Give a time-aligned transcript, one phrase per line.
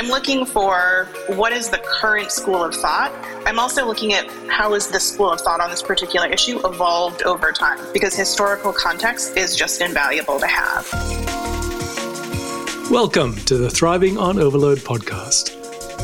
[0.00, 3.12] I'm looking for what is the current school of thought.
[3.46, 7.22] I'm also looking at how is the school of thought on this particular issue evolved
[7.24, 10.90] over time because historical context is just invaluable to have.
[12.90, 15.54] Welcome to the Thriving on Overload podcast.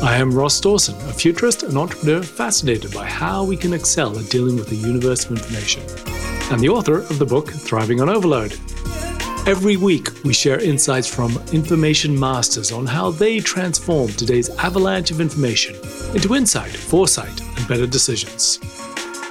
[0.03, 4.29] I am Ross Dawson, a futurist and entrepreneur fascinated by how we can excel at
[4.29, 5.81] dealing with the universe of information,
[6.51, 8.59] and the author of the book Thriving on Overload
[9.47, 15.21] Every week, we share insights from information masters on how they transform today's avalanche of
[15.21, 15.73] information
[16.13, 18.57] into insight, foresight, and better decisions.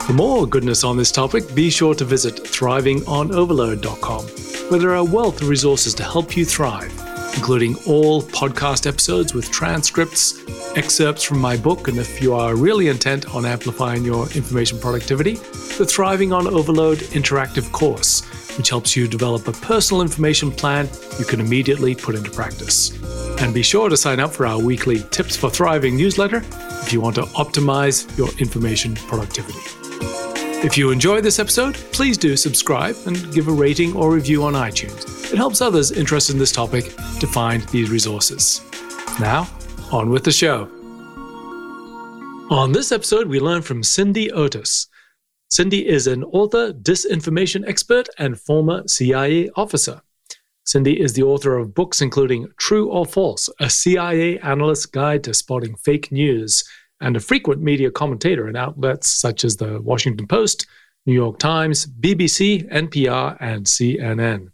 [0.07, 4.25] For more goodness on this topic, be sure to visit thrivingonoverload.com,
[4.71, 6.91] where there are a wealth of resources to help you thrive,
[7.35, 10.43] including all podcast episodes with transcripts,
[10.79, 15.39] excerpts from my book, and if you are really intent on amplifying your information productivity,
[15.79, 18.25] the Thriving on Overload interactive course
[18.57, 22.99] which helps you develop a personal information plan you can immediately put into practice.
[23.41, 26.43] And be sure to sign up for our weekly Tips for Thriving newsletter
[26.83, 29.59] if you want to optimize your information productivity.
[30.65, 34.55] If you enjoyed this episode, please do subscribe and give a rating or review on
[34.55, 35.33] iTunes.
[35.33, 36.85] It helps others interested in this topic
[37.21, 38.63] to find these resources.
[39.21, 39.49] Now,
[39.93, 40.65] on with the show.
[42.51, 44.87] On this episode, we learn from Cindy Otis.
[45.57, 50.03] Cindy is an author, disinformation expert, and former CIA officer.
[50.67, 55.33] Cindy is the author of books including True or False, a CIA analyst's guide to
[55.33, 56.63] spotting fake news,
[57.01, 60.67] and a frequent media commentator in outlets such as the Washington Post,
[61.07, 64.49] New York Times, BBC, NPR, and CNN.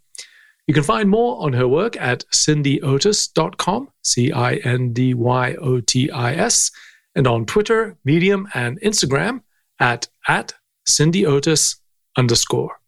[0.67, 5.81] You can find more on her work at cindyotis.com, C I N D Y O
[5.81, 6.71] T I S,
[7.13, 9.41] and on Twitter, Medium, and Instagram
[9.81, 10.53] at, at
[10.85, 11.77] Cindy Otis
[12.17, 12.79] underscore.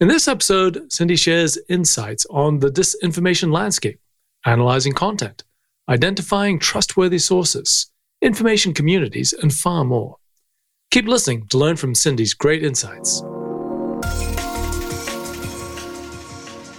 [0.00, 4.00] In this episode, Cindy shares insights on the disinformation landscape,
[4.46, 5.42] analyzing content,
[5.88, 7.90] identifying trustworthy sources,
[8.22, 10.16] information communities, and far more.
[10.92, 13.22] Keep listening to learn from Cindy's great insights.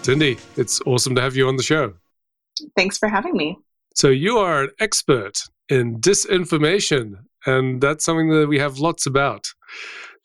[0.04, 1.94] Cindy, it's awesome to have you on the show.
[2.78, 3.58] Thanks for having me.
[3.96, 9.46] So, you are an expert in disinformation, and that's something that we have lots about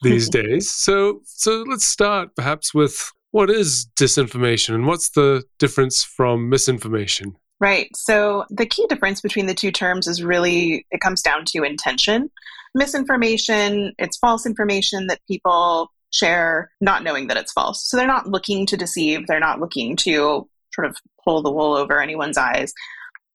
[0.03, 0.71] these days.
[0.71, 7.37] So, so let's start perhaps with what is disinformation and what's the difference from misinformation?
[7.61, 7.89] Right.
[7.97, 12.31] So, the key difference between the two terms is really it comes down to intention.
[12.75, 17.89] Misinformation, it's false information that people share not knowing that it's false.
[17.89, 21.75] So, they're not looking to deceive, they're not looking to sort of pull the wool
[21.75, 22.73] over anyone's eyes.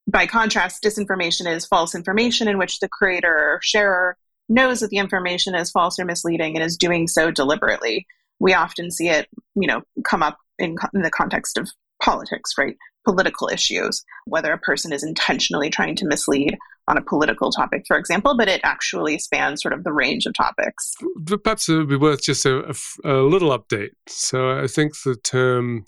[0.07, 4.17] By contrast, disinformation is false information in which the creator or sharer
[4.49, 8.05] knows that the information is false or misleading and is doing so deliberately.
[8.39, 11.69] We often see it, you know, come up in, in the context of
[12.01, 12.75] politics, right?
[13.05, 17.97] Political issues, whether a person is intentionally trying to mislead on a political topic, for
[17.97, 20.95] example, but it actually spans sort of the range of topics.
[21.43, 22.73] Perhaps it would be worth just a,
[23.03, 23.91] a, a little update.
[24.07, 25.85] So I think the term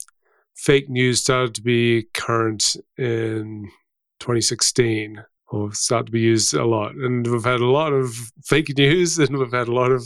[0.55, 3.71] fake news started to be current in
[4.19, 6.95] 2016 or start to be used a lot.
[6.95, 10.03] And we've had a lot of fake news and we've had a lot of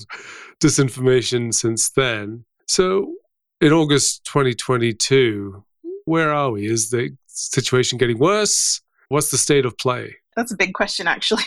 [0.60, 2.46] disinformation since then.
[2.68, 3.14] So
[3.62, 5.64] in August 2022,
[6.06, 6.66] where are we?
[6.66, 8.82] Is the situation getting worse?
[9.10, 10.16] What's the state of play?
[10.36, 11.44] That's a big question, actually.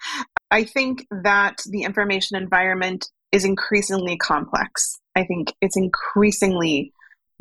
[0.50, 4.98] I think that the information environment is increasingly complex.
[5.16, 6.92] I think it's increasingly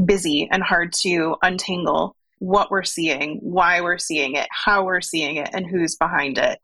[0.04, 5.38] busy and hard to untangle what we're seeing, why we're seeing it, how we're seeing
[5.38, 6.60] it, and who's behind it.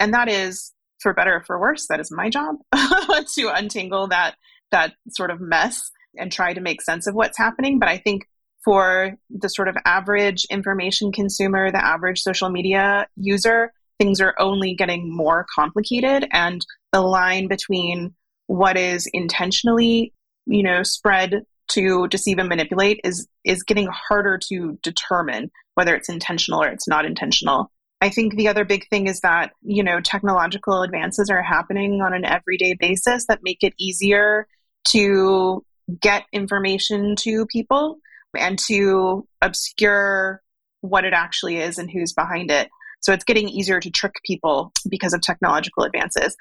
[0.00, 4.36] And that is, for better or for worse, that is my job to untangle that
[4.70, 7.78] that sort of mess and try to make sense of what's happening.
[7.78, 8.26] But I think
[8.64, 14.74] for the sort of average information consumer, the average social media user, things are only
[14.74, 18.14] getting more complicated and the line between
[18.46, 20.12] what is intentionally,
[20.46, 26.08] you know, spread to deceive and manipulate is is getting harder to determine whether it's
[26.08, 27.70] intentional or it's not intentional.
[28.00, 32.14] I think the other big thing is that, you know, technological advances are happening on
[32.14, 34.46] an everyday basis that make it easier
[34.88, 35.64] to
[36.00, 37.98] get information to people
[38.36, 40.42] and to obscure
[40.80, 42.68] what it actually is and who's behind it.
[43.00, 46.36] So it's getting easier to trick people because of technological advances.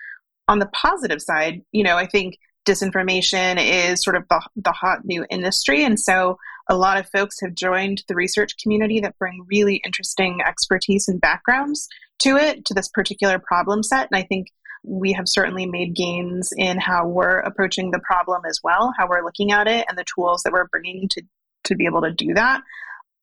[0.48, 5.06] On the positive side, you know, I think disinformation is sort of the, the hot
[5.06, 5.84] new industry.
[5.84, 6.38] And so
[6.70, 11.22] a lot of folks have joined the research community that bring really interesting expertise and
[11.22, 11.88] backgrounds
[12.20, 14.10] to it, to this particular problem set.
[14.12, 14.48] And I think
[14.84, 19.24] we have certainly made gains in how we're approaching the problem as well, how we're
[19.24, 21.22] looking at it, and the tools that we're bringing to,
[21.66, 22.62] to be able to do that.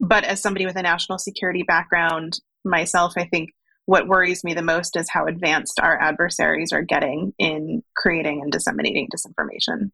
[0.01, 3.51] But as somebody with a national security background myself, I think
[3.87, 8.51] what worries me the most is how advanced our adversaries are getting in creating and
[8.51, 9.91] disseminating disinformation.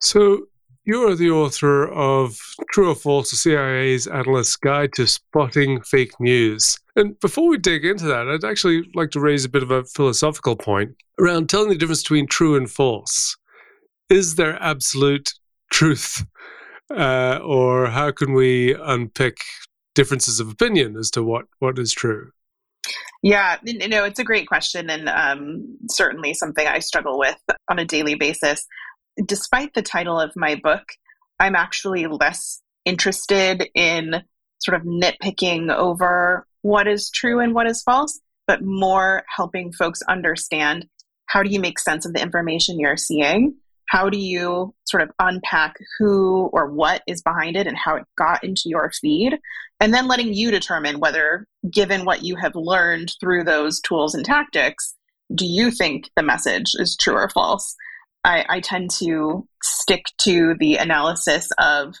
[0.00, 0.46] So,
[0.84, 2.36] you are the author of
[2.72, 6.76] True or False, the CIA's Analyst's Guide to Spotting Fake News.
[6.96, 9.84] And before we dig into that, I'd actually like to raise a bit of a
[9.84, 13.36] philosophical point around telling the difference between true and false.
[14.10, 15.32] Is there absolute
[15.70, 16.24] truth?
[16.90, 19.38] Uh, or how can we unpick
[19.94, 22.32] differences of opinion as to what, what is true?
[23.22, 27.38] Yeah, you know, it's a great question and um, certainly something I struggle with
[27.70, 28.66] on a daily basis.
[29.24, 30.82] Despite the title of my book,
[31.38, 34.22] I'm actually less interested in
[34.60, 40.02] sort of nitpicking over what is true and what is false, but more helping folks
[40.08, 40.86] understand
[41.26, 43.54] how do you make sense of the information you're seeing
[43.92, 48.04] how do you sort of unpack who or what is behind it and how it
[48.16, 49.38] got into your feed?
[49.80, 54.24] And then letting you determine whether, given what you have learned through those tools and
[54.24, 54.94] tactics,
[55.34, 57.76] do you think the message is true or false?
[58.24, 61.94] I, I tend to stick to the analysis of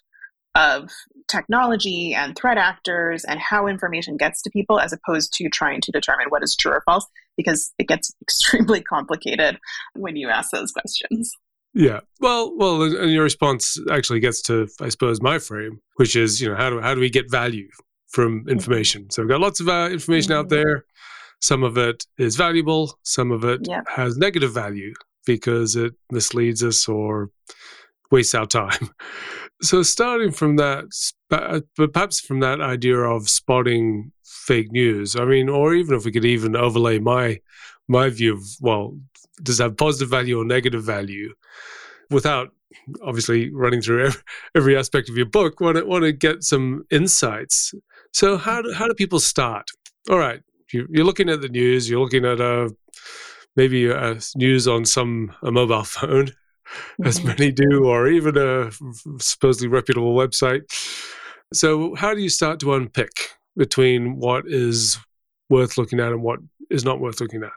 [0.54, 0.90] of
[1.28, 5.92] technology and threat actors and how information gets to people as opposed to trying to
[5.92, 7.06] determine what is true or false
[7.38, 9.58] because it gets extremely complicated
[9.94, 11.32] when you ask those questions.
[11.74, 12.00] Yeah.
[12.20, 16.48] Well, well, and your response actually gets to, I suppose, my frame, which is, you
[16.48, 17.68] know, how do how do we get value
[18.08, 18.50] from mm-hmm.
[18.50, 19.10] information?
[19.10, 20.56] So we've got lots of uh, information out mm-hmm.
[20.56, 20.84] there.
[21.40, 22.98] Some of it is valuable.
[23.02, 23.80] Some of it yeah.
[23.88, 24.92] has negative value
[25.26, 27.30] because it misleads us or
[28.10, 28.90] wastes our time.
[29.64, 30.86] So starting from that,
[31.30, 35.14] but perhaps from that idea of spotting fake news.
[35.14, 37.38] I mean, or even if we could even overlay my
[37.86, 38.98] my view of well,
[39.40, 41.32] does it have positive value or negative value?
[42.12, 42.50] Without
[43.02, 44.22] obviously running through every,
[44.54, 47.74] every aspect of your book, want to want to get some insights.
[48.12, 49.66] So how do, how do people start?
[50.10, 50.40] All right,
[50.72, 51.88] you, you're looking at the news.
[51.88, 52.74] You're looking at a
[53.56, 57.06] maybe a news on some a mobile phone, mm-hmm.
[57.06, 58.70] as many do, or even a
[59.18, 60.62] supposedly reputable website.
[61.52, 64.98] So how do you start to unpick between what is
[65.50, 67.52] worth looking at and what is not worth looking at?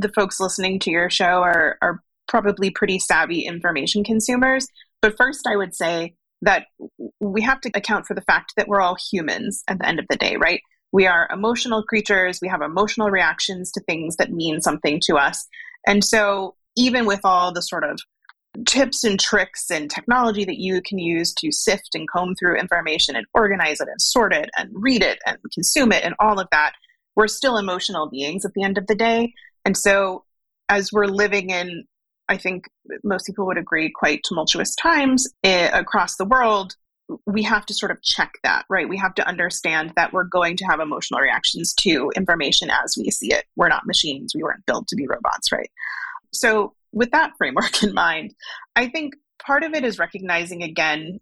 [0.00, 4.66] The folks listening to your show are are probably pretty savvy information consumers.
[5.00, 6.66] But first, I would say that
[7.20, 10.06] we have to account for the fact that we're all humans at the end of
[10.08, 10.60] the day, right?
[10.92, 12.40] We are emotional creatures.
[12.42, 15.46] We have emotional reactions to things that mean something to us.
[15.86, 18.00] And so, even with all the sort of
[18.66, 23.16] tips and tricks and technology that you can use to sift and comb through information
[23.16, 26.48] and organize it and sort it and read it and consume it and all of
[26.52, 26.72] that,
[27.16, 29.32] we're still emotional beings at the end of the day.
[29.64, 30.24] And so,
[30.68, 31.84] as we're living in
[32.28, 32.68] I think
[33.04, 36.76] most people would agree, quite tumultuous times eh, across the world,
[37.26, 38.88] we have to sort of check that, right?
[38.88, 43.10] We have to understand that we're going to have emotional reactions to information as we
[43.10, 43.44] see it.
[43.56, 44.34] We're not machines.
[44.34, 45.70] We weren't built to be robots, right?
[46.32, 48.34] So, with that framework in mind,
[48.76, 49.14] I think
[49.44, 51.20] part of it is recognizing again,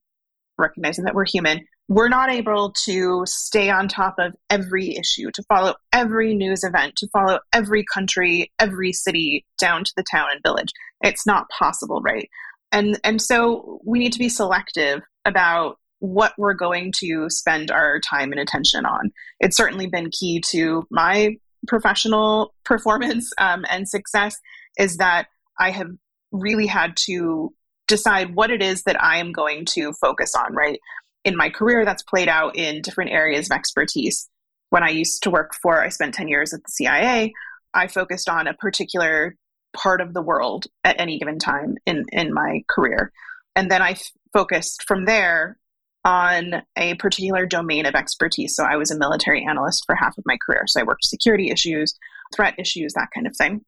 [0.58, 5.42] recognizing that we're human, we're not able to stay on top of every issue, to
[5.48, 10.40] follow every news event, to follow every country, every city down to the town and
[10.44, 10.70] village.
[11.02, 12.28] It's not possible, right?
[12.72, 18.00] And and so we need to be selective about what we're going to spend our
[18.00, 19.12] time and attention on.
[19.38, 21.36] It's certainly been key to my
[21.68, 24.36] professional performance um, and success
[24.78, 25.26] is that
[25.58, 25.90] I have
[26.32, 27.52] really had to
[27.86, 30.78] decide what it is that I am going to focus on, right?
[31.24, 34.28] in my career, that's played out in different areas of expertise.
[34.70, 37.32] When I used to work for, I spent 10 years at the CIA,
[37.74, 39.36] I focused on a particular
[39.72, 43.12] part of the world at any given time in, in my career.
[43.56, 45.58] And then I f- focused from there
[46.04, 48.56] on a particular domain of expertise.
[48.56, 50.64] So I was a military analyst for half of my career.
[50.66, 51.94] So I worked security issues,
[52.34, 53.64] threat issues, that kind of thing.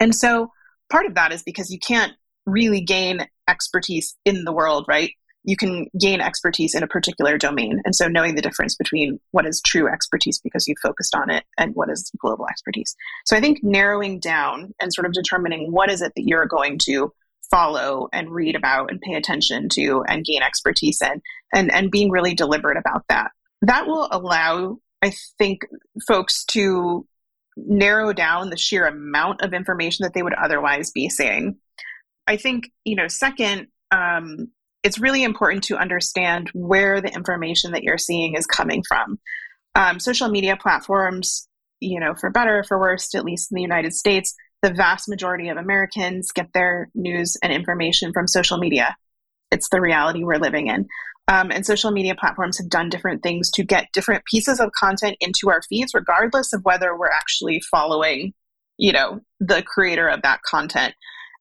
[0.00, 0.52] And so
[0.90, 2.12] part of that is because you can't
[2.46, 5.12] really gain expertise in the world, right?
[5.48, 7.80] You can gain expertise in a particular domain.
[7.86, 11.42] And so knowing the difference between what is true expertise because you focused on it
[11.56, 12.94] and what is global expertise.
[13.24, 16.78] So I think narrowing down and sort of determining what is it that you're going
[16.84, 17.14] to
[17.50, 21.22] follow and read about and pay attention to and gain expertise in
[21.54, 23.30] and, and being really deliberate about that.
[23.62, 25.62] That will allow, I think,
[26.06, 27.06] folks to
[27.56, 31.56] narrow down the sheer amount of information that they would otherwise be seeing.
[32.26, 34.50] I think, you know, second, um,
[34.82, 39.18] it's really important to understand where the information that you're seeing is coming from.
[39.74, 41.48] Um, social media platforms,
[41.80, 45.08] you know, for better or for worse, at least in the United States, the vast
[45.08, 48.96] majority of Americans get their news and information from social media.
[49.50, 50.86] It's the reality we're living in.
[51.28, 55.16] Um, and social media platforms have done different things to get different pieces of content
[55.20, 58.32] into our feeds, regardless of whether we're actually following,
[58.78, 60.94] you know, the creator of that content.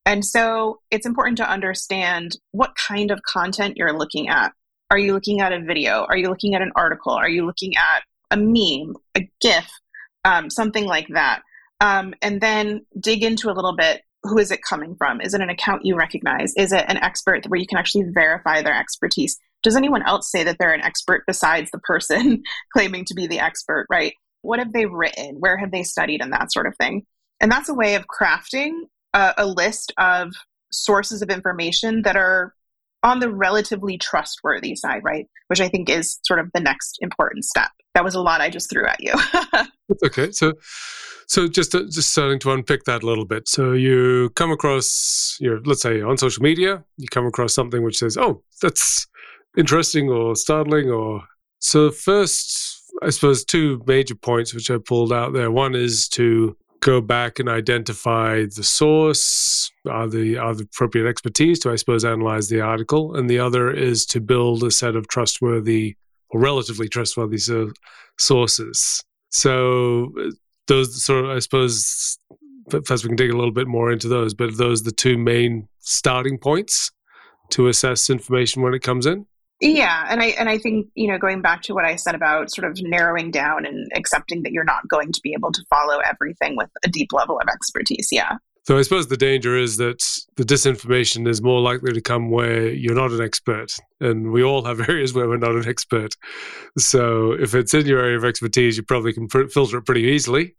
[0.08, 4.54] And so it's important to understand what kind of content you're looking at.
[4.90, 6.06] Are you looking at a video?
[6.08, 7.12] Are you looking at an article?
[7.12, 9.70] Are you looking at a meme, a GIF,
[10.24, 11.42] um, something like that?
[11.82, 15.20] Um, and then dig into a little bit who is it coming from?
[15.20, 16.54] Is it an account you recognize?
[16.56, 19.38] Is it an expert where you can actually verify their expertise?
[19.62, 23.42] Does anyone else say that they're an expert besides the person claiming to be the
[23.42, 24.14] expert, right?
[24.42, 25.36] What have they written?
[25.40, 27.06] Where have they studied and that sort of thing?
[27.42, 28.84] And that's a way of crafting
[29.14, 30.34] a, a list of
[30.72, 32.54] sources of information that are
[33.04, 35.28] on the relatively trustworthy side, right?
[35.48, 37.70] Which I think is sort of the next important step.
[37.94, 39.14] That was a lot I just threw at you.
[40.06, 40.32] okay.
[40.32, 40.54] So
[41.28, 43.48] so just to, just starting to unpick that a little bit.
[43.48, 47.98] So you come across your let's say on social media, you come across something which
[47.98, 49.08] says, "Oh, that's
[49.58, 51.24] interesting or startling or
[51.60, 55.52] so first I suppose two major points which I pulled out there.
[55.52, 61.60] One is to go back and identify the source, are the are the appropriate expertise
[61.60, 65.08] to I suppose analyze the article, and the other is to build a set of
[65.08, 65.96] trustworthy
[66.30, 67.72] or relatively trustworthy so,
[68.20, 69.04] sources.
[69.30, 70.32] So uh,
[70.68, 72.18] those sort of, I suppose,
[72.86, 75.18] first we can dig a little bit more into those, but those are the two
[75.18, 76.92] main starting points
[77.52, 79.26] to assess information when it comes in.
[79.60, 82.52] Yeah, and I and I think you know going back to what I said about
[82.52, 85.98] sort of narrowing down and accepting that you're not going to be able to follow
[86.00, 88.10] everything with a deep level of expertise.
[88.12, 88.38] Yeah.
[88.68, 90.04] So I suppose the danger is that
[90.36, 94.64] the disinformation is more likely to come where you're not an expert, and we all
[94.66, 96.16] have areas where we're not an expert.
[96.78, 100.04] So if it's in your area of expertise, you probably can pr- filter it pretty
[100.04, 100.56] easily.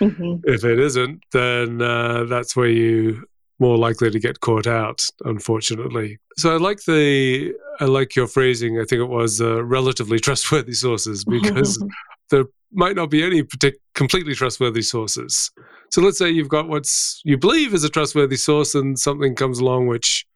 [0.00, 0.40] Mm-hmm.
[0.44, 3.24] If it isn't, then uh, that's where you
[3.62, 6.18] more likely to get caught out, unfortunately.
[6.36, 8.78] So I like the I like your phrasing.
[8.80, 11.82] I think it was uh, relatively trustworthy sources because
[12.30, 15.50] there might not be any partic- completely trustworthy sources.
[15.92, 19.60] So let's say you've got what's you believe is a trustworthy source, and something comes
[19.60, 20.26] along which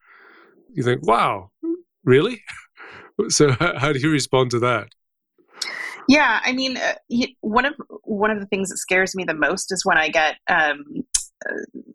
[0.72, 1.50] you think, "Wow,
[2.04, 2.42] really?"
[3.28, 4.88] so how do you respond to that?
[6.08, 6.94] Yeah, I mean, uh,
[7.40, 10.36] one of one of the things that scares me the most is when I get
[10.48, 11.04] um,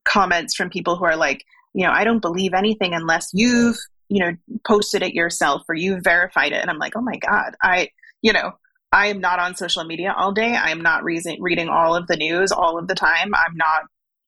[0.03, 3.77] comments from people who are like, you know, I don't believe anything unless you've,
[4.10, 4.36] you know,
[4.67, 6.62] posted it yourself or you've verified it.
[6.62, 7.89] And I'm like, oh my God, I,
[8.21, 8.53] you know,
[8.91, 10.55] I am not on social media all day.
[10.55, 13.33] I am not re- reading all of the news all of the time.
[13.33, 13.83] I'm not,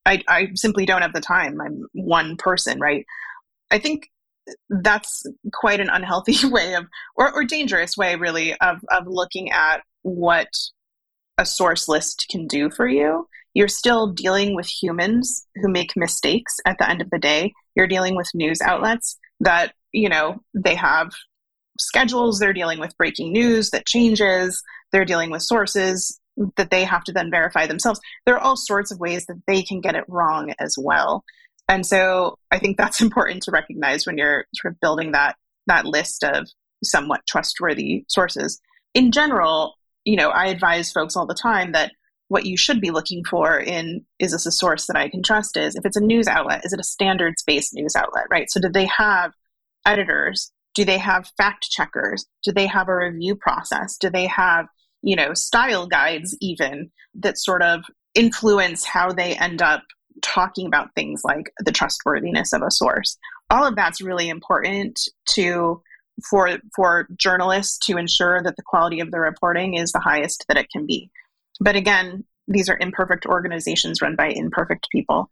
[0.05, 1.59] I, I simply don't have the time.
[1.59, 3.05] I'm one person, right?
[3.71, 4.09] I think
[4.69, 9.81] that's quite an unhealthy way of, or, or dangerous way, really, of, of looking at
[10.01, 10.47] what
[11.37, 13.27] a source list can do for you.
[13.53, 17.53] You're still dealing with humans who make mistakes at the end of the day.
[17.75, 21.11] You're dealing with news outlets that, you know, they have
[21.79, 26.19] schedules, they're dealing with breaking news that changes, they're dealing with sources
[26.57, 27.99] that they have to then verify themselves.
[28.25, 31.23] There are all sorts of ways that they can get it wrong as well.
[31.69, 35.35] And so I think that's important to recognize when you're sort of building that
[35.67, 36.47] that list of
[36.83, 38.59] somewhat trustworthy sources.
[38.93, 41.93] In general, you know, I advise folks all the time that
[42.27, 45.57] what you should be looking for in is this a source that I can trust
[45.57, 48.49] is if it's a news outlet, is it a standards based news outlet, right?
[48.49, 49.33] So do they have
[49.85, 52.25] editors do they have fact checkers?
[52.43, 53.97] Do they have a review process?
[53.97, 54.67] Do they have,
[55.01, 57.83] you know, style guides even that sort of
[58.15, 59.83] influence how they end up
[60.21, 63.17] talking about things like the trustworthiness of a source?
[63.49, 64.99] All of that's really important
[65.35, 65.81] to
[66.29, 70.57] for for journalists to ensure that the quality of the reporting is the highest that
[70.57, 71.09] it can be.
[71.59, 75.29] But again, these are imperfect organizations run by imperfect people.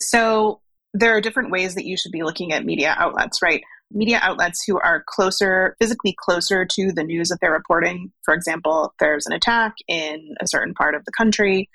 [0.00, 0.60] So
[0.94, 3.62] there are different ways that you should be looking at media outlets, right?
[3.94, 8.12] media outlets who are closer, physically closer to the news that they're reporting.
[8.24, 11.68] For example, there's an attack in a certain part of the country.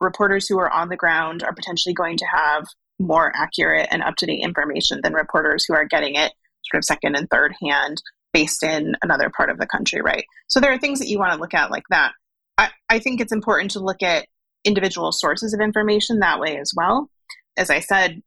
[0.00, 2.66] Reporters who are on the ground are potentially going to have
[2.98, 6.32] more accurate and up to date information than reporters who are getting it
[6.70, 8.00] sort of second and third hand
[8.32, 10.24] based in another part of the country, right?
[10.48, 12.12] So there are things that you want to look at like that.
[12.58, 14.26] I, I think it's important to look at
[14.64, 17.08] individual sources of information that way as well.
[17.56, 18.22] As I said,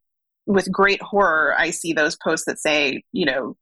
[0.45, 3.55] with great horror, I see those posts that say, you know,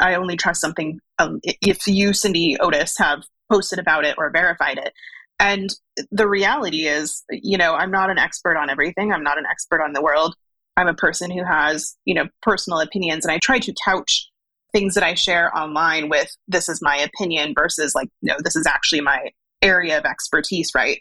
[0.00, 4.78] I only trust something um, if you, Cindy Otis, have posted about it or verified
[4.78, 4.92] it.
[5.38, 5.70] And
[6.10, 9.12] the reality is, you know, I'm not an expert on everything.
[9.12, 10.34] I'm not an expert on the world.
[10.76, 14.30] I'm a person who has, you know, personal opinions, and I try to couch
[14.72, 18.66] things that I share online with this is my opinion versus like, no, this is
[18.66, 19.30] actually my
[19.62, 21.00] area of expertise, right?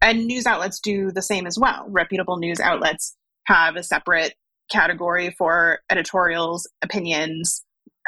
[0.00, 1.86] And news outlets do the same as well.
[1.88, 3.16] Reputable news outlets
[3.46, 4.34] have a separate
[4.70, 7.64] category for editorials, opinions,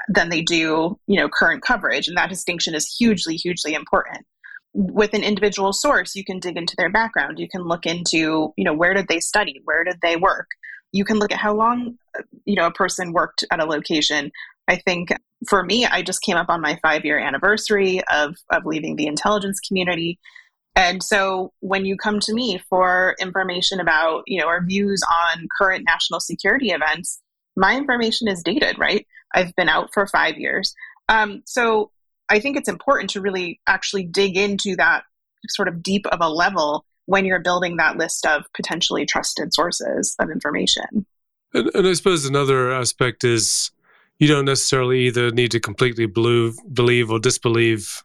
[0.09, 2.09] than they do, you know, current coverage.
[2.09, 4.27] And that distinction is hugely, hugely important.
[4.73, 7.39] With an individual source, you can dig into their background.
[7.39, 9.61] You can look into, you know, where did they study?
[9.65, 10.49] Where did they work?
[10.93, 14.33] You can look at how long, uh, you know, a person worked at a location.
[14.67, 15.11] I think
[15.49, 19.07] for me, I just came up on my five year anniversary of, of leaving the
[19.07, 20.19] intelligence community.
[20.77, 25.47] And so when you come to me for information about, you know, our views on
[25.57, 27.21] current national security events,
[27.57, 29.07] my information is dated, right?
[29.33, 30.75] I've been out for five years.
[31.09, 31.91] Um, so
[32.29, 35.05] I think it's important to really actually dig into that
[35.49, 40.17] sort of deep of a level when you're building that list of potentially trusted sources
[40.19, 41.07] of information.
[41.53, 43.71] And, and I suppose another aspect is
[44.19, 48.03] you don't necessarily either need to completely believe, believe or disbelieve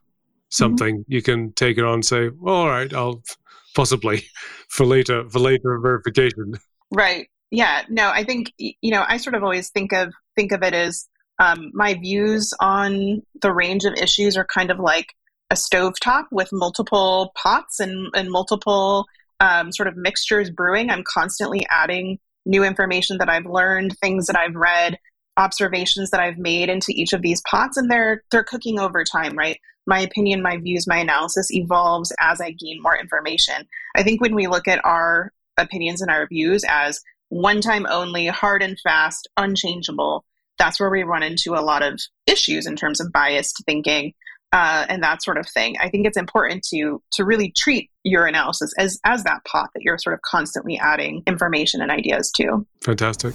[0.50, 1.12] something, mm-hmm.
[1.12, 3.22] you can take it on and say, well, all right, I'll
[3.76, 4.26] possibly
[4.70, 6.54] for later for later verification.
[6.92, 7.30] Right.
[7.52, 7.84] Yeah.
[7.90, 11.08] No, I think you know I sort of always think of think of it as
[11.40, 15.16] um, my views on the range of issues are kind of like
[15.50, 19.06] a stovetop with multiple pots and, and multiple
[19.40, 20.90] um, sort of mixtures brewing.
[20.90, 24.98] I'm constantly adding new information that I've learned, things that I've read,
[25.40, 29.36] observations that I've made into each of these pots, and they're they're cooking over time,
[29.36, 29.60] right?
[29.90, 33.68] my opinion, my views, my analysis evolves as I gain more information.
[33.96, 38.28] I think when we look at our opinions and our views as one time only,
[38.28, 40.24] hard and fast, unchangeable,
[40.58, 44.14] that's where we run into a lot of issues in terms of biased thinking
[44.52, 45.76] uh, and that sort of thing.
[45.80, 49.82] I think it's important to to really treat your analysis as as that pot that
[49.84, 52.66] you're sort of constantly adding information and ideas to.
[52.84, 53.34] Fantastic.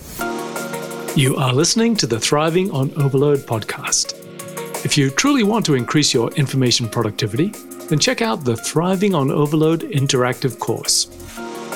[1.16, 4.14] You are listening to the Thriving on Overload podcast.
[4.84, 7.50] If you truly want to increase your information productivity,
[7.88, 11.06] then check out the Thriving on Overload interactive course.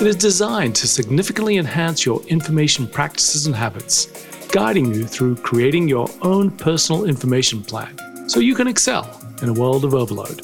[0.01, 4.07] It is designed to significantly enhance your information practices and habits,
[4.49, 7.97] guiding you through creating your own personal information plan
[8.29, 10.41] so you can excel in a world of overload.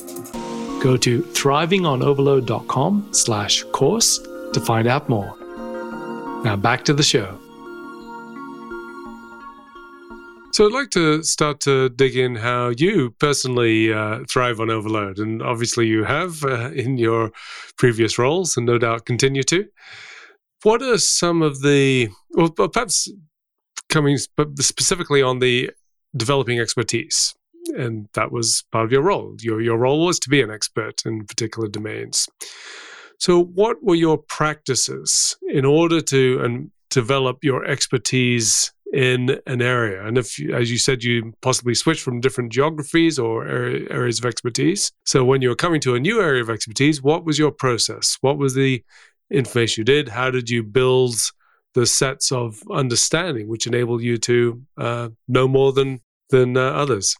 [0.80, 4.18] Go to thrivingonoverload.com slash course
[4.52, 5.36] to find out more.
[6.44, 7.40] Now back to the show.
[10.54, 15.18] So I'd like to start to dig in how you personally uh, thrive on overload,
[15.18, 17.32] and obviously you have uh, in your
[17.76, 19.66] previous roles, and no doubt continue to.
[20.62, 23.10] What are some of the, well, perhaps
[23.88, 25.72] coming specifically on the
[26.16, 27.34] developing expertise,
[27.76, 29.34] and that was part of your role.
[29.40, 32.28] Your your role was to be an expert in particular domains.
[33.18, 40.06] So, what were your practices in order to and develop your expertise in an area.
[40.06, 44.92] And if, as you said, you possibly switch from different geographies or areas of expertise.
[45.04, 48.16] So when you were coming to a new area of expertise, what was your process?
[48.20, 48.84] What was the
[49.32, 50.08] information you did?
[50.08, 51.16] How did you build
[51.74, 57.16] the sets of understanding which enable you to uh, know more than than uh, others?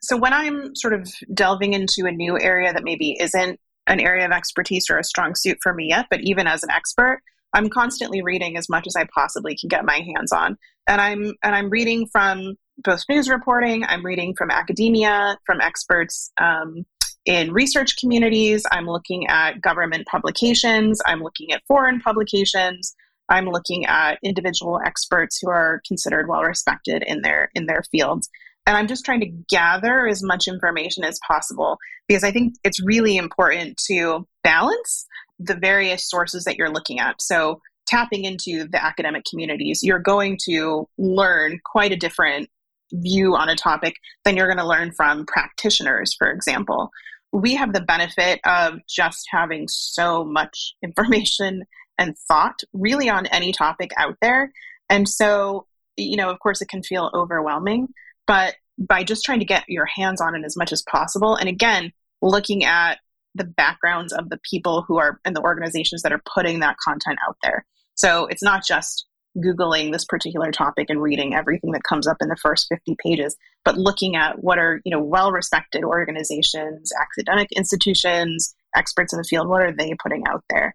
[0.00, 4.24] So when I'm sort of delving into a new area that maybe isn't an area
[4.24, 7.20] of expertise or a strong suit for me yet, but even as an expert,
[7.54, 10.56] I'm constantly reading as much as I possibly can get my hands on.
[10.88, 16.32] And I'm and I'm reading from both news reporting, I'm reading from academia, from experts
[16.40, 16.84] um,
[17.24, 22.94] in research communities, I'm looking at government publications, I'm looking at foreign publications,
[23.28, 28.28] I'm looking at individual experts who are considered well respected in their in their fields.
[28.66, 32.82] And I'm just trying to gather as much information as possible because I think it's
[32.82, 35.06] really important to balance
[35.38, 37.20] the various sources that you're looking at.
[37.20, 42.48] So, tapping into the academic communities, you're going to learn quite a different
[42.92, 46.90] view on a topic than you're going to learn from practitioners, for example.
[47.32, 51.64] We have the benefit of just having so much information
[51.98, 54.52] and thought really on any topic out there.
[54.88, 55.66] And so,
[55.96, 57.88] you know, of course, it can feel overwhelming,
[58.26, 61.48] but by just trying to get your hands on it as much as possible, and
[61.48, 62.98] again, looking at
[63.34, 67.18] the backgrounds of the people who are in the organizations that are putting that content
[67.26, 67.64] out there.
[67.94, 69.06] So it's not just
[69.38, 73.34] googling this particular topic and reading everything that comes up in the first 50 pages
[73.64, 79.24] but looking at what are you know well respected organizations academic institutions experts in the
[79.24, 80.74] field what are they putting out there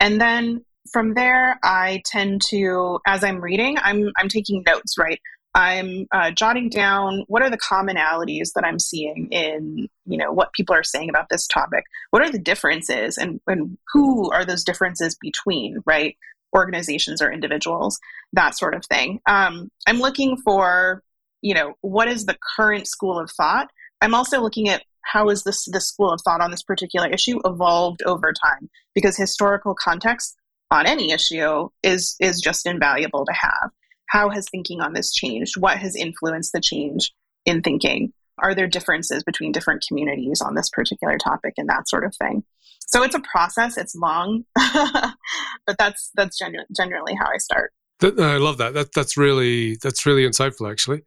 [0.00, 0.62] and then
[0.92, 5.20] from there i tend to as i'm reading i'm i'm taking notes right
[5.54, 10.52] I'm uh, jotting down what are the commonalities that I'm seeing in you know what
[10.52, 11.84] people are saying about this topic.
[12.10, 16.16] What are the differences, and and who are those differences between right
[16.54, 17.98] organizations or individuals,
[18.32, 19.20] that sort of thing.
[19.26, 21.02] Um, I'm looking for
[21.40, 23.70] you know what is the current school of thought.
[24.00, 27.38] I'm also looking at how is this the school of thought on this particular issue
[27.44, 30.36] evolved over time because historical context
[30.72, 33.70] on any issue is is just invaluable to have
[34.08, 35.56] how has thinking on this changed?
[35.56, 37.12] What has influenced the change
[37.44, 38.12] in thinking?
[38.38, 42.44] Are there differences between different communities on this particular topic and that sort of thing?
[42.86, 43.76] So it's a process.
[43.78, 47.72] It's long, but that's that's genu- generally how I start.
[48.02, 48.74] I love that.
[48.74, 51.02] That that's really that's really insightful, actually.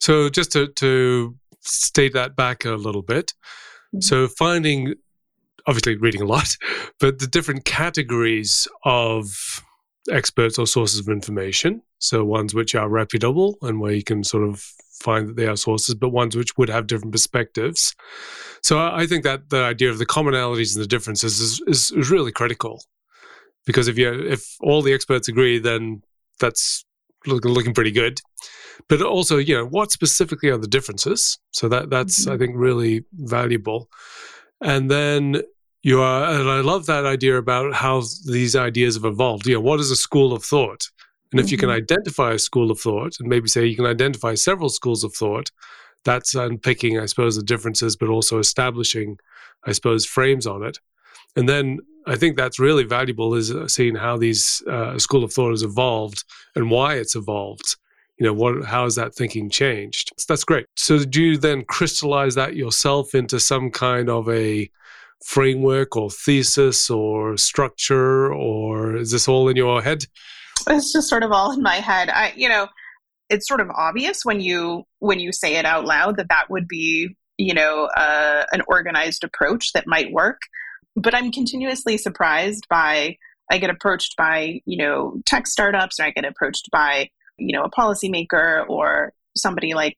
[0.00, 3.34] So just to to state that back a little bit.
[3.94, 4.00] Mm-hmm.
[4.00, 4.94] So finding,
[5.66, 6.56] obviously, reading a lot,
[7.00, 9.64] but the different categories of
[10.10, 11.82] experts or sources of information.
[11.98, 14.64] So ones which are reputable and where you can sort of
[15.00, 17.94] find that they are sources, but ones which would have different perspectives.
[18.62, 22.10] So I think that the idea of the commonalities and the differences is, is, is
[22.10, 22.82] really critical.
[23.66, 26.02] Because if you if all the experts agree, then
[26.40, 26.84] that's
[27.26, 28.20] looking, looking pretty good.
[28.88, 31.38] But also, you know, what specifically are the differences?
[31.50, 32.32] So that that's mm-hmm.
[32.32, 33.88] I think really valuable.
[34.62, 35.42] And then
[35.82, 39.46] you are, and I love that idea about how these ideas have evolved.
[39.46, 40.88] You know, what is a school of thought?
[41.32, 41.82] And if you can mm-hmm.
[41.82, 45.50] identify a school of thought, and maybe say you can identify several schools of thought,
[46.04, 49.18] that's unpicking, I suppose, the differences, but also establishing,
[49.64, 50.78] I suppose, frames on it.
[51.36, 55.32] And then I think that's really valuable is uh, seeing how these uh, school of
[55.32, 57.76] thought has evolved and why it's evolved.
[58.18, 60.12] You know, what how has that thinking changed?
[60.16, 60.66] So that's great.
[60.76, 64.70] So do you then crystallize that yourself into some kind of a
[65.22, 70.06] framework or thesis or structure, or is this all in your head?
[70.66, 72.08] It's just sort of all in my head.
[72.10, 72.68] I, you know,
[73.28, 76.66] it's sort of obvious when you when you say it out loud that that would
[76.66, 80.40] be, you know, uh, an organized approach that might work.
[80.96, 83.16] But I'm continuously surprised by
[83.50, 87.62] I get approached by, you know, tech startups or I get approached by, you know,
[87.62, 89.96] a policymaker or somebody like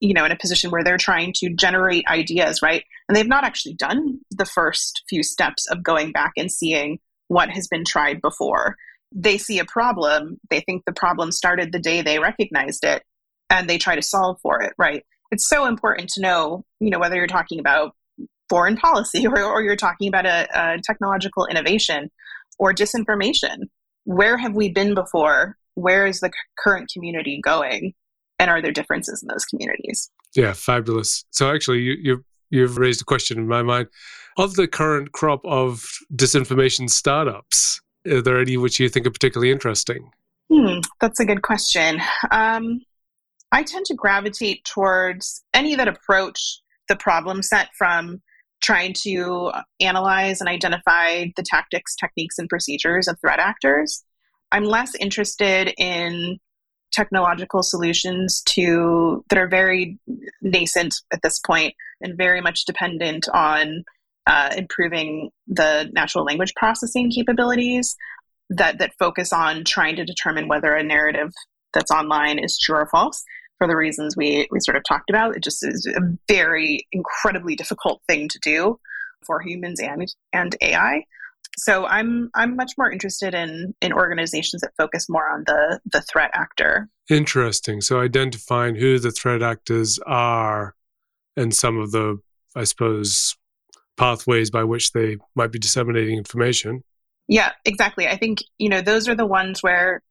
[0.00, 2.84] you know in a position where they're trying to generate ideas right?
[3.08, 7.50] And they've not actually done the first few steps of going back and seeing what
[7.50, 8.76] has been tried before
[9.18, 13.02] they see a problem they think the problem started the day they recognized it
[13.50, 16.98] and they try to solve for it right it's so important to know you know
[16.98, 17.94] whether you're talking about
[18.48, 22.10] foreign policy or, or you're talking about a, a technological innovation
[22.58, 23.64] or disinformation.
[24.04, 25.56] Where have we been before?
[25.74, 27.92] Where is the current community going?
[28.38, 30.10] And are there differences in those communities?
[30.34, 31.24] Yeah, fabulous.
[31.30, 33.88] So actually, you, you you've raised a question in my mind
[34.36, 37.80] of the current crop of disinformation startups.
[38.06, 40.10] Are there any which you think are particularly interesting?
[40.52, 42.00] Hmm, that's a good question.
[42.30, 42.80] Um,
[43.52, 48.22] I tend to gravitate towards any that approach the problem set from
[48.62, 54.02] trying to analyze and identify the tactics, techniques, and procedures of threat actors.
[54.52, 56.38] I'm less interested in
[56.92, 59.98] technological solutions to that are very
[60.40, 63.84] nascent at this point and very much dependent on
[64.26, 67.96] uh, improving the natural language processing capabilities
[68.50, 71.32] that that focus on trying to determine whether a narrative
[71.72, 73.22] that's online is true or false
[73.58, 75.36] for the reasons we, we sort of talked about.
[75.36, 78.78] It just is a very incredibly difficult thing to do
[79.24, 81.04] for humans and and AI.
[81.58, 86.02] So I'm I'm much more interested in in organizations that focus more on the the
[86.02, 86.88] threat actor.
[87.08, 87.80] Interesting.
[87.80, 90.74] So identifying who the threat actors are
[91.36, 92.18] and some of the
[92.54, 93.36] I suppose
[93.96, 96.82] pathways by which they might be disseminating information.
[97.28, 98.06] Yeah, exactly.
[98.06, 100.02] I think, you know, those are the ones where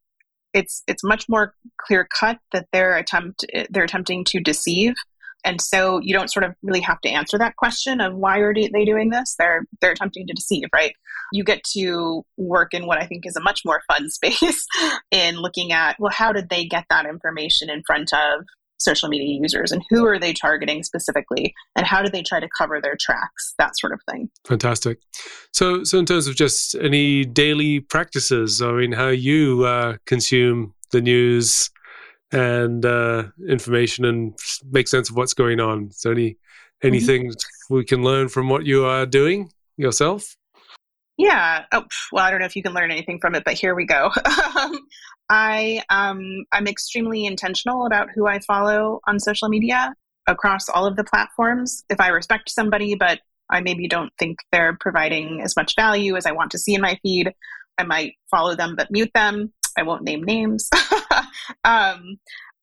[0.55, 4.93] it's it's much more clear cut that they're attempt they're attempting to deceive
[5.43, 8.53] and so you don't sort of really have to answer that question of why are
[8.53, 10.93] they doing this they're they're attempting to deceive right
[11.33, 14.65] you get to work in what i think is a much more fun space
[15.11, 18.45] in looking at well how did they get that information in front of
[18.85, 22.47] social media users and who are they targeting specifically and how do they try to
[22.57, 24.29] cover their tracks that sort of thing.
[24.45, 24.99] Fantastic.
[25.51, 30.73] So so in terms of just any daily practices i mean how you uh, consume
[30.91, 31.69] the news
[32.31, 34.37] and uh, information and
[34.69, 35.91] make sense of what's going on.
[35.91, 36.37] So any
[36.83, 37.75] anything mm-hmm.
[37.75, 40.35] we can learn from what you are doing yourself
[41.17, 41.65] yeah.
[41.71, 43.85] Oh, well, I don't know if you can learn anything from it, but here we
[43.85, 44.11] go.
[44.55, 44.79] Um,
[45.27, 49.93] I um, I'm extremely intentional about who I follow on social media
[50.27, 51.83] across all of the platforms.
[51.89, 56.25] If I respect somebody, but I maybe don't think they're providing as much value as
[56.25, 57.33] I want to see in my feed,
[57.77, 59.51] I might follow them but mute them.
[59.77, 60.69] I won't name names.
[61.63, 62.17] um,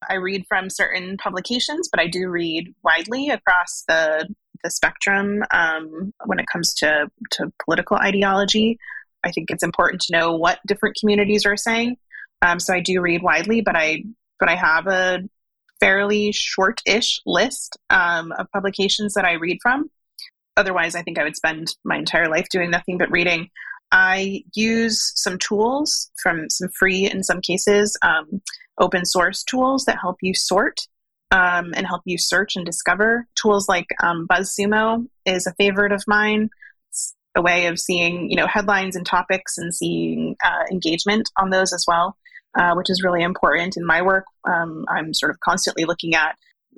[0.09, 4.29] I read from certain publications, but I do read widely across the
[4.63, 8.79] the spectrum um, when it comes to to political ideology.
[9.25, 11.97] I think it's important to know what different communities are saying.
[12.43, 14.05] Um, so I do read widely, but I
[14.39, 15.21] but I have a
[15.81, 19.91] fairly short-ish list um, of publications that I read from.
[20.57, 23.49] Otherwise, I think I would spend my entire life doing nothing but reading.
[23.91, 28.43] I use some tools from some free, in some cases, um,
[28.79, 30.81] open source tools that help you sort
[31.33, 33.27] um, and help you search and discover.
[33.35, 36.51] Tools like um, BuzzSumo is a favorite of mine.
[36.91, 41.51] It's a way of seeing, you know, headlines and topics and seeing uh, engagement on
[41.51, 42.17] those as well,
[42.57, 44.27] uh, which is really important in my work.
[44.47, 46.37] Um, I'm sort of constantly looking at,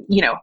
[0.08, 0.36] you know,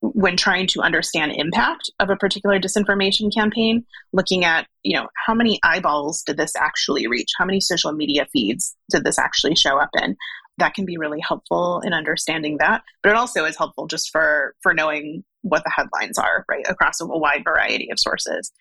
[0.00, 5.32] when trying to understand impact of a particular disinformation campaign looking at you know how
[5.32, 9.78] many eyeballs did this actually reach how many social media feeds did this actually show
[9.78, 10.14] up in
[10.60, 14.54] that can be really helpful in understanding that but it also is helpful just for
[14.62, 18.52] for knowing what the headlines are right across a wide variety of sources.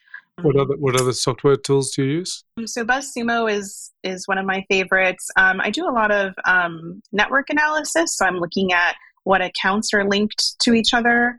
[0.41, 2.43] What other what other software tools do you use?
[2.57, 5.29] Um, so buzzsumo is is one of my favorites.
[5.35, 9.93] Um, i do a lot of um, network analysis so i'm looking at what accounts
[9.93, 11.37] are linked to each other.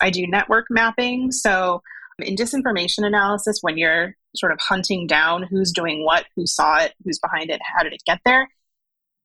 [0.00, 1.82] I do network mapping so
[2.18, 6.94] in disinformation analysis when you're sort of hunting down who's doing what who saw it
[7.04, 8.48] who's behind it how did it get there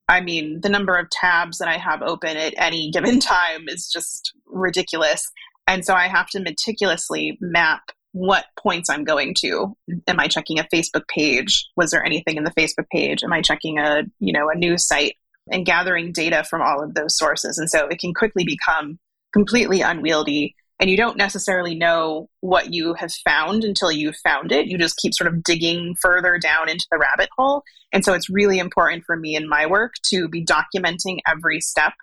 [0.08, 3.90] I mean, the number of tabs that I have open at any given time is
[3.90, 5.32] just ridiculous.
[5.68, 7.82] And so I have to meticulously map
[8.14, 9.76] what points I'm going to.
[10.08, 11.70] Am I checking a Facebook page?
[11.78, 13.24] Was there anything in the Facebook page?
[13.24, 15.16] Am I checking a, you know, a news site
[15.50, 17.58] and gathering data from all of those sources?
[17.58, 19.00] And so it can quickly become
[19.34, 24.66] completely unwieldy and you don't necessarily know what you have found until you've found it.
[24.66, 27.64] You just keep sort of digging further down into the rabbit hole.
[27.94, 31.94] And so it's really important for me in my work to be documenting every step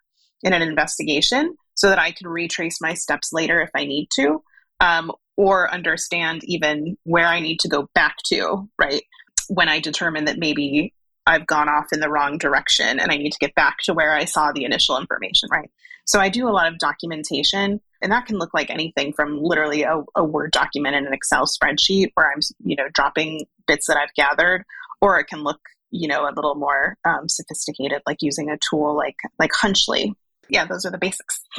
[0.44, 4.44] in an investigation so that I can retrace my steps later if I need to,
[4.78, 9.02] um, or understand even where I need to go back to, right?
[9.48, 10.94] When I determine that maybe
[11.26, 14.14] I've gone off in the wrong direction and I need to get back to where
[14.14, 15.70] I saw the initial information, right?
[16.04, 19.82] So I do a lot of documentation, and that can look like anything from literally
[19.82, 23.96] a, a Word document in an Excel spreadsheet where I'm, you know, dropping bits that
[23.96, 24.64] I've gathered,
[25.00, 28.96] or it can look, you know, a little more um, sophisticated, like using a tool
[28.96, 30.14] like like Hunchly.
[30.48, 31.42] Yeah, those are the basics.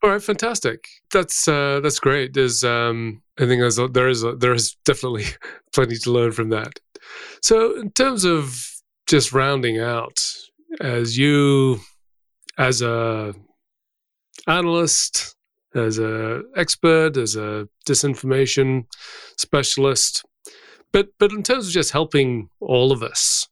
[0.00, 0.84] All right, fantastic.
[1.12, 2.34] That's uh, that's great.
[2.34, 5.24] There's, um, I think there's a, there is a, there is definitely
[5.74, 6.78] plenty to learn from that.
[7.42, 8.64] So, in terms of
[9.08, 10.18] just rounding out,
[10.80, 11.80] as you,
[12.58, 13.34] as a
[14.46, 15.34] analyst,
[15.74, 18.84] as a expert, as a disinformation
[19.36, 20.24] specialist.
[20.92, 23.48] But but in terms of just helping all of us,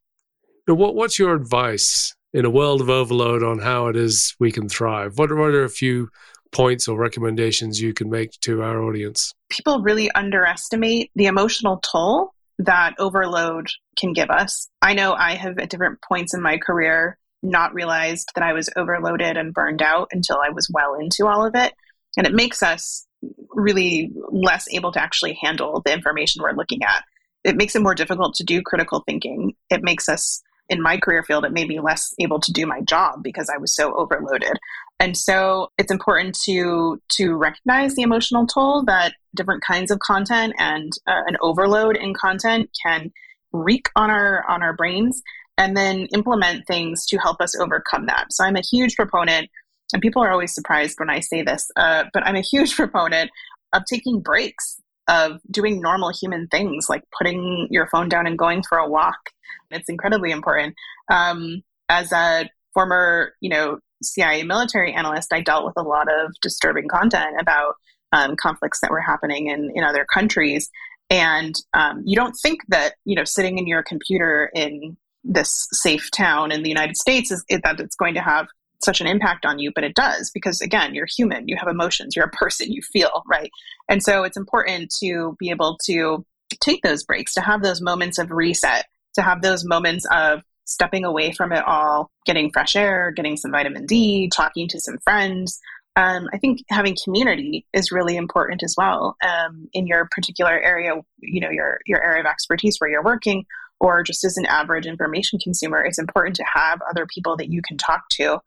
[0.67, 4.35] you know, what what's your advice in a world of overload on how it is
[4.39, 5.19] we can thrive?
[5.19, 6.09] What, what are a few
[6.53, 9.33] points or recommendations you can make to our audience?
[9.51, 14.69] People really underestimate the emotional toll that overload can give us.
[14.83, 18.71] I know I have at different points in my career not realized that I was
[18.77, 21.75] overloaded and burned out until I was well into all of it.
[22.17, 23.07] And it makes us
[23.51, 27.05] really less able to actually handle the information we're looking at.
[27.45, 29.55] It makes it more difficult to do critical thinking.
[29.71, 32.81] It makes us, in my career field, it made me less able to do my
[32.81, 34.59] job because I was so overloaded.
[34.99, 40.55] And so it's important to to recognize the emotional toll that different kinds of content
[40.59, 43.13] and uh, an overload in content can
[43.53, 45.23] wreak on our on our brains
[45.59, 48.33] and then implement things to help us overcome that.
[48.33, 49.51] So I'm a huge proponent,
[49.93, 53.31] and people are always surprised when I say this, uh, but I'm a huge proponent
[53.73, 58.63] of taking breaks, of doing normal human things like putting your phone down and going
[58.69, 59.31] for a walk.
[59.71, 60.75] It's incredibly important.
[61.11, 66.33] Um, as a former, you know, CIA military analyst, I dealt with a lot of
[66.43, 67.75] disturbing content about
[68.13, 70.71] um, conflicts that were happening in, in other countries.
[71.09, 76.11] And um, you don't think that, you know, sitting in your computer in this safe
[76.11, 78.47] town in the United States is that it's going to have
[78.83, 82.15] such an impact on you, but it does because again, you're human, you have emotions,
[82.15, 83.51] you're a person, you feel, right?
[83.89, 86.25] And so it's important to be able to
[86.61, 91.05] take those breaks, to have those moments of reset, to have those moments of stepping
[91.05, 95.61] away from it all, getting fresh air, getting some vitamin D, talking to some friends.
[95.95, 100.93] Um, I think having community is really important as well um, in your particular area,
[101.19, 103.47] you know, your your area of expertise where you're working,
[103.81, 107.63] or just as an average information consumer, it's important to have other people that you
[107.63, 108.39] can talk to.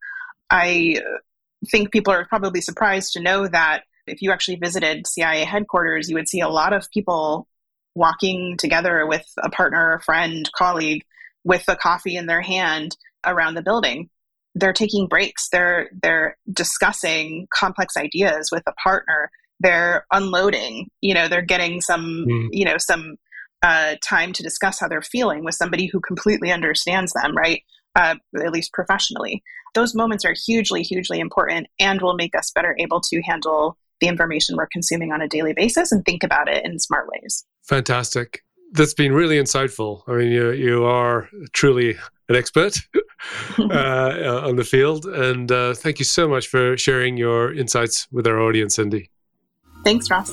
[0.49, 1.01] I
[1.69, 6.15] think people are probably surprised to know that if you actually visited CIA headquarters, you
[6.15, 7.47] would see a lot of people
[7.95, 11.03] walking together with a partner, a friend, colleague,
[11.43, 14.09] with a coffee in their hand around the building.
[14.55, 15.49] They're taking breaks.
[15.49, 19.29] They're they're discussing complex ideas with a partner.
[19.59, 20.89] They're unloading.
[21.01, 22.47] You know, they're getting some mm.
[22.51, 23.17] you know some
[23.61, 27.61] uh, time to discuss how they're feeling with somebody who completely understands them, right?
[27.95, 29.43] Uh, at least professionally.
[29.73, 34.07] Those moments are hugely, hugely important and will make us better able to handle the
[34.07, 37.45] information we're consuming on a daily basis and think about it in smart ways.
[37.63, 38.43] Fantastic.
[38.71, 40.03] that's been really insightful.
[40.07, 41.97] I mean, you you are truly
[42.29, 42.77] an expert
[43.59, 48.27] uh, on the field, and uh, thank you so much for sharing your insights with
[48.27, 49.09] our audience, Cindy.
[49.83, 50.31] Thanks, Ross.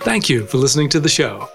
[0.00, 1.48] Thank you for listening to the show.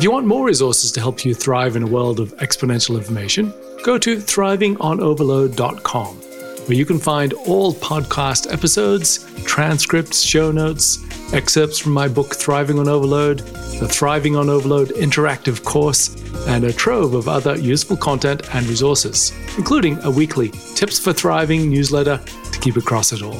[0.00, 3.52] If you want more resources to help you thrive in a world of exponential information,
[3.84, 11.92] go to thrivingonoverload.com, where you can find all podcast episodes, transcripts, show notes, excerpts from
[11.92, 17.28] my book Thriving on Overload, the Thriving on Overload interactive course, and a trove of
[17.28, 23.12] other useful content and resources, including a weekly Tips for Thriving newsletter to keep across
[23.12, 23.36] it all.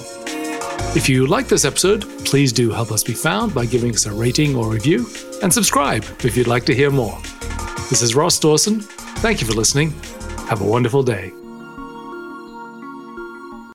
[0.95, 4.13] If you like this episode, please do help us be found by giving us a
[4.13, 5.07] rating or review,
[5.43, 7.19] and subscribe if you'd like to hear more.
[7.89, 8.81] This is Ross Dawson.
[9.21, 9.93] Thank you for listening.
[10.49, 11.40] Have a wonderful day.